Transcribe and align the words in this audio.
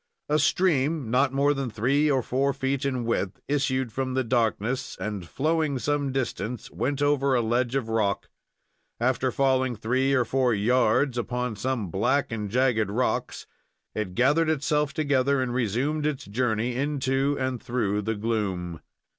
A 0.29 0.39
stream, 0.39 1.11
not 1.11 1.31
more 1.31 1.53
than 1.53 1.69
three 1.69 2.09
or 2.09 2.23
four 2.23 2.53
feet 2.53 2.85
in 2.85 3.05
width, 3.05 3.39
issued 3.47 3.91
from 3.91 4.15
the 4.15 4.23
darkness, 4.23 4.97
and, 4.99 5.27
flowing 5.29 5.77
some 5.77 6.11
distance, 6.11 6.71
went 6.71 7.03
over 7.03 7.35
a 7.35 7.41
ledge 7.41 7.75
of 7.75 7.87
rock. 7.87 8.27
After 8.99 9.31
falling 9.31 9.75
three 9.75 10.13
or 10.15 10.25
four 10.25 10.55
yards, 10.55 11.19
upon 11.19 11.55
some 11.55 11.91
black 11.91 12.31
and 12.31 12.49
jagged 12.49 12.89
rocks, 12.89 13.45
it 13.93 14.15
gathered 14.15 14.49
itself 14.49 14.91
together 14.91 15.39
and 15.39 15.53
resumed 15.53 16.07
its 16.07 16.25
journey 16.25 16.75
into 16.75 17.37
and 17.39 17.61
through 17.61 18.01
the 18.01 18.15
gloom. 18.15 18.81